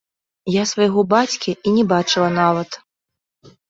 Я 0.53 0.63
свайго 0.71 1.05
бацькі 1.13 1.57
і 1.67 1.77
не 1.79 1.87
бачыла 1.95 2.29
нават. 2.43 2.85